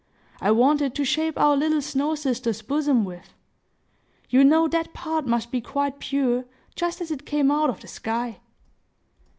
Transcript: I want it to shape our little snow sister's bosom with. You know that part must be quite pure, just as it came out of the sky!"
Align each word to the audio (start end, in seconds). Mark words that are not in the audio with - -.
I 0.41 0.49
want 0.49 0.81
it 0.81 0.95
to 0.95 1.05
shape 1.05 1.39
our 1.39 1.55
little 1.55 1.79
snow 1.79 2.15
sister's 2.15 2.63
bosom 2.63 3.05
with. 3.05 3.35
You 4.31 4.43
know 4.43 4.67
that 4.67 4.95
part 4.95 5.27
must 5.27 5.51
be 5.51 5.61
quite 5.61 5.99
pure, 5.99 6.45
just 6.75 7.01
as 7.01 7.11
it 7.11 7.23
came 7.23 7.51
out 7.51 7.69
of 7.69 7.81
the 7.81 7.87
sky!" 7.87 8.39